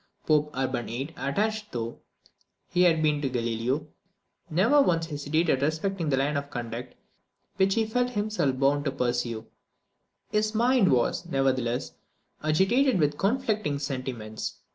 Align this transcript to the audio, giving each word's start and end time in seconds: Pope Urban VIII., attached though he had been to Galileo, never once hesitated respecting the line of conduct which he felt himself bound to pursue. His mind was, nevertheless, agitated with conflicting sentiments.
Pope 0.25 0.49
Urban 0.55 0.87
VIII., 0.87 1.13
attached 1.15 1.71
though 1.71 1.99
he 2.71 2.81
had 2.81 3.03
been 3.03 3.21
to 3.21 3.29
Galileo, 3.29 3.85
never 4.49 4.81
once 4.81 5.05
hesitated 5.05 5.61
respecting 5.61 6.09
the 6.09 6.17
line 6.17 6.37
of 6.37 6.49
conduct 6.49 6.95
which 7.57 7.75
he 7.75 7.85
felt 7.85 8.09
himself 8.09 8.57
bound 8.57 8.83
to 8.85 8.91
pursue. 8.91 9.45
His 10.31 10.55
mind 10.55 10.91
was, 10.91 11.27
nevertheless, 11.27 11.91
agitated 12.41 12.97
with 12.99 13.19
conflicting 13.19 13.77
sentiments. 13.77 14.55